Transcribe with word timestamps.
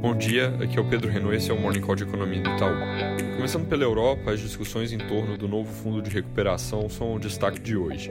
Bom 0.00 0.16
dia, 0.16 0.54
aqui 0.62 0.78
é 0.78 0.80
o 0.80 0.88
Pedro 0.88 1.10
Renault, 1.10 1.36
esse 1.36 1.50
é 1.50 1.54
o 1.54 1.60
Morning 1.60 1.80
Call 1.80 1.96
de 1.96 2.04
Economia 2.04 2.40
do 2.40 2.50
Itaú. 2.50 2.76
Começando 3.34 3.68
pela 3.68 3.82
Europa, 3.82 4.30
as 4.30 4.38
discussões 4.38 4.92
em 4.92 4.98
torno 4.98 5.36
do 5.36 5.48
novo 5.48 5.72
fundo 5.72 6.00
de 6.00 6.08
recuperação 6.08 6.88
são 6.88 7.14
o 7.14 7.18
destaque 7.18 7.58
de 7.58 7.76
hoje. 7.76 8.10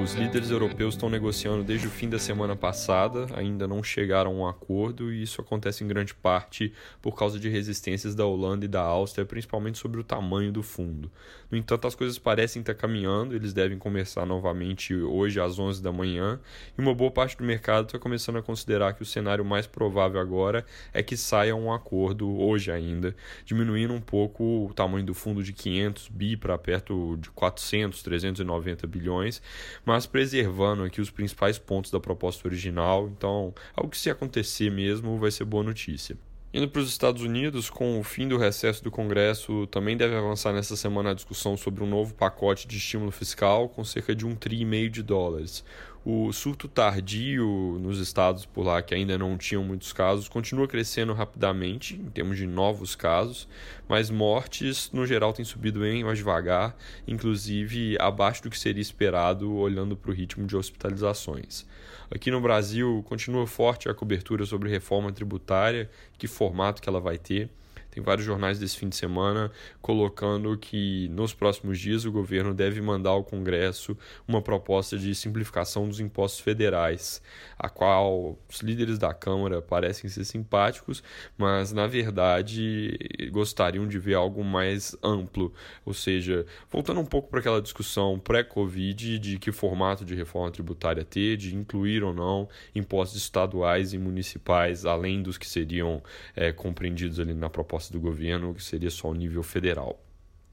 Os 0.00 0.14
líderes 0.14 0.50
europeus 0.50 0.94
estão 0.94 1.08
negociando 1.08 1.64
desde 1.64 1.88
o 1.88 1.90
fim 1.90 2.08
da 2.08 2.20
semana 2.20 2.54
passada, 2.54 3.26
ainda 3.34 3.66
não 3.66 3.82
chegaram 3.82 4.30
a 4.30 4.34
um 4.34 4.46
acordo 4.46 5.12
e 5.12 5.22
isso 5.22 5.40
acontece 5.40 5.82
em 5.82 5.88
grande 5.88 6.14
parte 6.14 6.72
por 7.02 7.16
causa 7.16 7.38
de 7.38 7.48
resistências 7.48 8.14
da 8.14 8.24
Holanda 8.24 8.64
e 8.64 8.68
da 8.68 8.82
Áustria, 8.82 9.24
principalmente 9.24 9.78
sobre 9.78 10.00
o 10.00 10.04
tamanho 10.04 10.52
do 10.52 10.62
fundo. 10.62 11.10
No 11.50 11.58
entanto, 11.58 11.86
as 11.86 11.94
coisas 11.96 12.18
parecem 12.18 12.60
estar 12.60 12.74
caminhando, 12.74 13.34
eles 13.34 13.52
devem 13.52 13.78
começar 13.78 14.24
novamente 14.24 14.94
hoje 14.94 15.40
às 15.40 15.58
11 15.58 15.82
da 15.82 15.92
manhã 15.92 16.38
e 16.76 16.80
uma 16.80 16.94
boa 16.94 17.10
parte 17.10 17.36
do 17.36 17.44
mercado 17.44 17.86
está 17.86 17.98
começando 17.98 18.36
a 18.36 18.42
considerar 18.42 18.92
que 18.94 19.02
o 19.02 19.06
cenário 19.06 19.44
mais 19.44 19.66
provável 19.66 20.20
agora 20.20 20.64
é 20.92 21.02
que 21.02 21.16
saia 21.24 21.56
um 21.56 21.72
acordo 21.72 22.38
hoje 22.38 22.70
ainda, 22.70 23.16
diminuindo 23.44 23.94
um 23.94 24.00
pouco 24.00 24.66
o 24.66 24.74
tamanho 24.74 25.04
do 25.04 25.14
fundo 25.14 25.42
de 25.42 25.52
500 25.52 26.08
bi 26.08 26.36
para 26.36 26.56
perto 26.58 27.16
de 27.16 27.30
400, 27.30 28.02
390 28.02 28.86
bilhões, 28.86 29.42
mas 29.84 30.06
preservando 30.06 30.84
aqui 30.84 31.00
os 31.00 31.10
principais 31.10 31.58
pontos 31.58 31.90
da 31.90 31.98
proposta 31.98 32.46
original. 32.46 33.08
Então, 33.08 33.54
algo 33.74 33.90
que 33.90 33.98
se 33.98 34.10
acontecer 34.10 34.70
mesmo 34.70 35.18
vai 35.18 35.30
ser 35.30 35.44
boa 35.44 35.64
notícia. 35.64 36.16
Indo 36.54 36.68
para 36.68 36.82
os 36.82 36.88
Estados 36.88 37.20
Unidos, 37.20 37.68
com 37.68 37.98
o 37.98 38.04
fim 38.04 38.28
do 38.28 38.38
recesso 38.38 38.84
do 38.84 38.88
Congresso, 38.88 39.66
também 39.66 39.96
deve 39.96 40.14
avançar 40.14 40.52
nessa 40.52 40.76
semana 40.76 41.10
a 41.10 41.14
discussão 41.14 41.56
sobre 41.56 41.82
um 41.82 41.86
novo 41.86 42.14
pacote 42.14 42.68
de 42.68 42.76
estímulo 42.76 43.10
fiscal 43.10 43.68
com 43.68 43.82
cerca 43.82 44.14
de 44.14 44.24
um 44.24 44.36
tri 44.36 44.60
e 44.60 44.64
meio 44.64 44.88
de 44.88 45.02
dólares. 45.02 45.64
O 46.06 46.30
surto 46.34 46.68
tardio 46.68 47.78
nos 47.80 47.98
estados 47.98 48.44
por 48.44 48.62
lá, 48.62 48.82
que 48.82 48.94
ainda 48.94 49.16
não 49.16 49.38
tinham 49.38 49.64
muitos 49.64 49.90
casos, 49.90 50.28
continua 50.28 50.68
crescendo 50.68 51.14
rapidamente 51.14 51.94
em 51.94 52.10
termos 52.10 52.36
de 52.36 52.46
novos 52.46 52.94
casos, 52.94 53.48
mas 53.88 54.10
mortes, 54.10 54.90
no 54.92 55.06
geral, 55.06 55.32
têm 55.32 55.46
subido 55.46 55.80
bem 55.80 56.04
mais 56.04 56.18
devagar, 56.18 56.76
inclusive 57.08 57.96
abaixo 57.98 58.42
do 58.42 58.50
que 58.50 58.58
seria 58.58 58.82
esperado 58.82 59.50
olhando 59.54 59.96
para 59.96 60.10
o 60.10 60.14
ritmo 60.14 60.46
de 60.46 60.54
hospitalizações. 60.54 61.64
Aqui 62.10 62.30
no 62.30 62.38
Brasil, 62.38 63.02
continua 63.08 63.46
forte 63.46 63.88
a 63.88 63.94
cobertura 63.94 64.44
sobre 64.44 64.68
reforma 64.68 65.10
tributária, 65.10 65.90
que 66.18 66.28
formato 66.28 66.82
que 66.82 66.88
ela 66.88 67.00
vai 67.00 67.16
ter. 67.16 67.48
Tem 67.94 68.02
vários 68.02 68.26
jornais 68.26 68.58
desse 68.58 68.76
fim 68.76 68.88
de 68.88 68.96
semana 68.96 69.52
colocando 69.80 70.56
que 70.58 71.08
nos 71.10 71.32
próximos 71.32 71.78
dias 71.78 72.04
o 72.04 72.10
governo 72.10 72.52
deve 72.52 72.80
mandar 72.80 73.10
ao 73.10 73.22
Congresso 73.22 73.96
uma 74.26 74.42
proposta 74.42 74.98
de 74.98 75.14
simplificação 75.14 75.88
dos 75.88 76.00
impostos 76.00 76.40
federais, 76.40 77.22
a 77.56 77.68
qual 77.68 78.36
os 78.50 78.60
líderes 78.62 78.98
da 78.98 79.14
Câmara 79.14 79.62
parecem 79.62 80.10
ser 80.10 80.24
simpáticos, 80.24 81.04
mas 81.38 81.72
na 81.72 81.86
verdade 81.86 82.98
gostariam 83.30 83.86
de 83.86 83.98
ver 83.98 84.14
algo 84.14 84.42
mais 84.42 84.96
amplo, 85.00 85.52
ou 85.84 85.94
seja, 85.94 86.44
voltando 86.68 86.98
um 86.98 87.06
pouco 87.06 87.28
para 87.28 87.38
aquela 87.38 87.62
discussão 87.62 88.18
pré-Covid 88.18 89.20
de 89.20 89.38
que 89.38 89.52
formato 89.52 90.04
de 90.04 90.16
reforma 90.16 90.50
tributária 90.50 91.04
ter, 91.04 91.36
de 91.36 91.54
incluir 91.54 92.02
ou 92.02 92.12
não 92.12 92.48
impostos 92.74 93.22
estaduais 93.22 93.92
e 93.92 93.98
municipais, 93.98 94.84
além 94.84 95.22
dos 95.22 95.38
que 95.38 95.46
seriam 95.46 96.02
é, 96.34 96.52
compreendidos 96.52 97.20
ali 97.20 97.34
na 97.34 97.48
proposta 97.48 97.83
do 97.92 98.00
governo, 98.00 98.54
que 98.54 98.62
seria 98.62 98.90
só 98.90 99.08
o 99.08 99.14
nível 99.14 99.42
federal. 99.42 100.03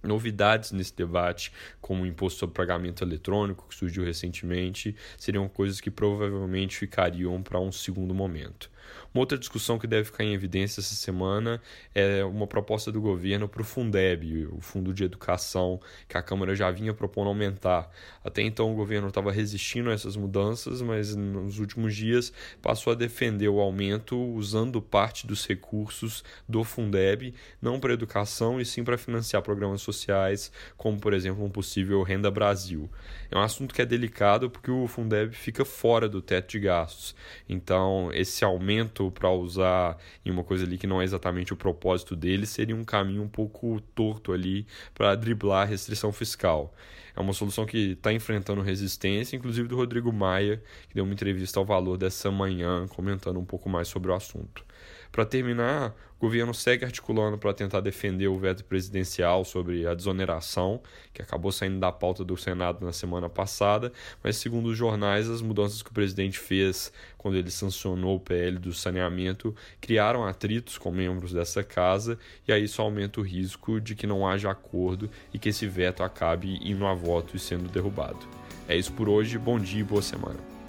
Novidades 0.03 0.71
nesse 0.71 0.95
debate, 0.95 1.52
como 1.80 2.03
o 2.03 2.07
imposto 2.07 2.39
sobre 2.39 2.55
pagamento 2.55 3.03
eletrônico, 3.03 3.67
que 3.69 3.75
surgiu 3.75 4.03
recentemente, 4.03 4.95
seriam 5.17 5.47
coisas 5.47 5.80
que 5.80 5.91
provavelmente 5.91 6.77
ficariam 6.77 7.41
para 7.43 7.59
um 7.59 7.71
segundo 7.71 8.13
momento. 8.13 8.69
Uma 9.13 9.21
outra 9.21 9.38
discussão 9.38 9.77
que 9.77 9.88
deve 9.88 10.05
ficar 10.05 10.23
em 10.23 10.33
evidência 10.33 10.80
essa 10.80 10.95
semana 10.95 11.61
é 11.93 12.23
uma 12.23 12.47
proposta 12.47 12.91
do 12.91 13.02
governo 13.02 13.47
para 13.47 13.61
o 13.61 13.66
Fundeb, 13.66 14.47
o 14.47 14.61
Fundo 14.61 14.93
de 14.93 15.03
Educação, 15.03 15.80
que 16.08 16.17
a 16.17 16.21
Câmara 16.21 16.55
já 16.55 16.71
vinha 16.71 16.93
propondo 16.93 17.27
aumentar. 17.27 17.91
Até 18.23 18.42
então 18.42 18.71
o 18.71 18.76
governo 18.76 19.09
estava 19.09 19.31
resistindo 19.31 19.89
a 19.89 19.93
essas 19.93 20.15
mudanças, 20.15 20.81
mas 20.81 21.15
nos 21.15 21.59
últimos 21.59 21.95
dias 21.95 22.31
passou 22.61 22.93
a 22.93 22.95
defender 22.95 23.49
o 23.49 23.59
aumento 23.59 24.17
usando 24.17 24.81
parte 24.81 25.27
dos 25.27 25.45
recursos 25.45 26.23
do 26.47 26.64
Fundeb, 26.64 27.33
não 27.61 27.80
para 27.80 27.93
educação 27.93 28.61
e 28.61 28.65
sim 28.65 28.83
para 28.83 28.97
financiar 28.97 29.42
programas 29.42 29.81
sociais, 29.95 30.52
como 30.77 30.99
por 30.99 31.13
exemplo 31.13 31.43
um 31.43 31.49
possível 31.49 32.02
Renda 32.03 32.31
Brasil. 32.31 32.89
É 33.29 33.37
um 33.37 33.41
assunto 33.41 33.73
que 33.73 33.81
é 33.81 33.85
delicado 33.85 34.49
porque 34.49 34.69
o 34.69 34.87
Fundeb 34.87 35.33
fica 35.33 35.63
fora 35.63 36.09
do 36.09 36.21
teto 36.21 36.52
de 36.52 36.59
gastos. 36.59 37.15
Então, 37.47 38.09
esse 38.13 38.43
aumento 38.43 39.11
para 39.11 39.29
usar 39.29 39.97
em 40.25 40.31
uma 40.31 40.43
coisa 40.43 40.65
ali 40.65 40.77
que 40.77 40.87
não 40.87 41.02
é 41.02 41.03
exatamente 41.03 41.53
o 41.53 41.57
propósito 41.57 42.15
dele 42.15 42.45
seria 42.45 42.75
um 42.75 42.83
caminho 42.83 43.23
um 43.23 43.29
pouco 43.29 43.79
torto 43.95 44.33
ali 44.33 44.65
para 44.93 45.15
driblar 45.15 45.63
a 45.63 45.65
restrição 45.65 46.11
fiscal. 46.11 46.73
É 47.15 47.19
uma 47.19 47.33
solução 47.33 47.65
que 47.65 47.91
está 47.91 48.13
enfrentando 48.13 48.61
resistência, 48.61 49.35
inclusive 49.35 49.67
do 49.67 49.75
Rodrigo 49.75 50.11
Maia, 50.13 50.61
que 50.87 50.95
deu 50.95 51.03
uma 51.03 51.13
entrevista 51.13 51.59
ao 51.59 51.65
Valor 51.65 51.97
dessa 51.97 52.31
manhã 52.31 52.87
comentando 52.87 53.39
um 53.39 53.45
pouco 53.45 53.69
mais 53.69 53.87
sobre 53.87 54.11
o 54.11 54.13
assunto. 54.13 54.65
Para 55.11 55.26
terminar, 55.26 55.94
o 56.17 56.22
governo 56.22 56.54
segue 56.54 56.86
articulando 56.86 57.38
para 57.38 57.54
tentar 57.54 57.82
defender 57.82 58.27
o 58.27 58.38
veto 58.38 58.64
presidencial 58.64 59.44
sobre 59.44 59.86
a 59.86 59.94
desoneração, 59.94 60.80
que 61.11 61.22
acabou 61.22 61.52
saindo 61.52 61.80
da 61.80 61.92
pauta 61.92 62.23
do 62.23 62.38
Senado 62.38 62.86
na 62.86 62.94
semana 62.94 63.27
passada, 63.27 63.92
mas 64.23 64.38
segundo 64.38 64.67
os 64.67 64.77
jornais, 64.77 65.30
as 65.30 65.42
mudanças 65.42 65.82
que 65.82 65.89
o 65.89 65.94
presidente 65.94 66.39
fez 66.39 66.94
quando 67.17 67.36
ele 67.36 67.52
sancionou 67.52 68.16
o 68.16 68.20
PL 68.20 68.58
do 68.58 68.71
saneamento 68.71 69.54
criaram 69.82 70.26
atritos 70.26 70.77
com 70.77 70.92
membros 70.92 71.33
dessa 71.33 71.64
casa 71.64 72.17
e 72.48 72.54
aí 72.54 72.64
isso 72.64 72.82
aumenta 72.82 73.20
o 73.20 73.23
risco 73.23 73.82
de 73.82 73.95
que 73.95 74.08
não 74.08 74.26
haja 74.26 74.50
acordo 74.50 75.10
e 75.33 75.39
que 75.39 75.50
esse 75.50 75.67
veto 75.67 76.04
acabe 76.04 76.58
indo 76.64 76.86
a 76.86 76.94
voto 76.94 77.36
e 77.36 77.39
sendo 77.39 77.67
derrubado. 77.67 78.20
É 78.67 78.77
isso 78.77 78.94
por 78.94 79.10
hoje, 79.10 79.38
bom 79.38 79.60
dia 79.60 79.82
e 79.82 79.83
boa 79.83 80.02
semana. 80.02 80.61